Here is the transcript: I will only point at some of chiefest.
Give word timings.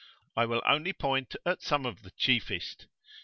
I 0.35 0.47
will 0.47 0.63
only 0.65 0.93
point 0.93 1.35
at 1.45 1.61
some 1.61 1.85
of 1.85 1.99
chiefest. 2.17 2.87